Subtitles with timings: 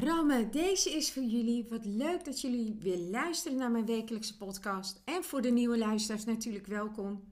[0.00, 1.66] Ramme, deze is voor jullie.
[1.68, 5.02] Wat leuk dat jullie weer luisteren naar mijn wekelijkse podcast.
[5.04, 7.24] En voor de nieuwe luisteraars natuurlijk welkom.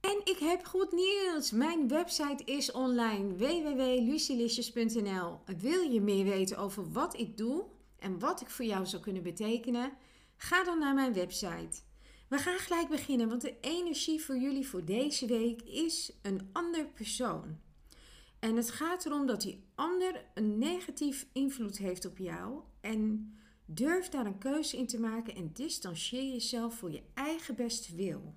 [0.00, 1.50] En ik heb goed nieuws.
[1.50, 5.38] Mijn website is online www.lucilicious.nl.
[5.58, 7.64] Wil je meer weten over wat ik doe
[7.98, 9.92] en wat ik voor jou zou kunnen betekenen?
[10.36, 11.80] Ga dan naar mijn website.
[12.28, 16.86] We gaan gelijk beginnen, want de energie voor jullie voor deze week is een ander
[16.86, 17.60] persoon.
[18.42, 22.60] En het gaat erom dat die ander een negatief invloed heeft op jou.
[22.80, 23.32] En
[23.66, 28.34] durf daar een keuze in te maken en distancieer jezelf voor je eigen beste wil.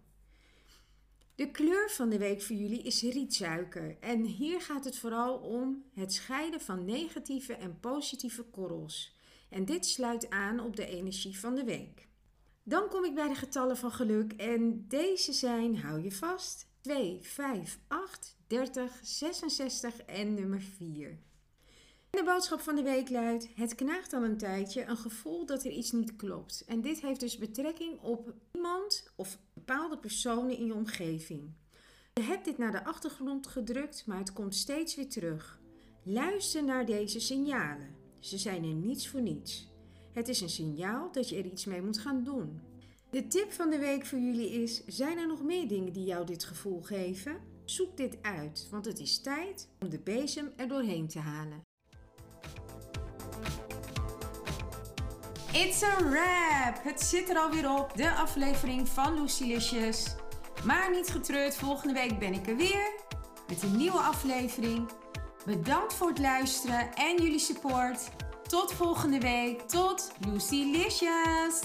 [1.36, 3.98] De kleur van de week voor jullie is rietsuiker.
[4.00, 9.16] En hier gaat het vooral om het scheiden van negatieve en positieve korrels.
[9.50, 12.08] En dit sluit aan op de energie van de week.
[12.64, 17.20] Dan kom ik bij de getallen van geluk en deze zijn, hou je vast, 2,
[17.22, 21.18] 5, 8, 30, 66 en nummer 4.
[22.10, 25.72] De boodschap van de week luidt: Het knaagt al een tijdje een gevoel dat er
[25.72, 26.64] iets niet klopt.
[26.68, 31.54] En dit heeft dus betrekking op iemand of bepaalde personen in je omgeving.
[32.14, 35.60] Je hebt dit naar de achtergrond gedrukt, maar het komt steeds weer terug.
[36.04, 37.96] Luister naar deze signalen.
[38.20, 39.68] Ze zijn er niets voor niets.
[40.14, 42.74] Het is een signaal dat je er iets mee moet gaan doen.
[43.16, 46.26] De tip van de week voor jullie is: zijn er nog meer dingen die jou
[46.26, 47.38] dit gevoel geven?
[47.64, 51.62] Zoek dit uit, want het is tijd om de bezem er doorheen te halen.
[55.52, 56.84] It's a wrap!
[56.84, 60.16] Het zit er alweer op, de aflevering van Lucilicious.
[60.66, 62.92] Maar niet getreurd, volgende week ben ik er weer
[63.48, 64.90] met een nieuwe aflevering.
[65.46, 68.10] Bedankt voor het luisteren en jullie support.
[68.48, 69.62] Tot volgende week.
[69.62, 71.62] Tot Lucilicious!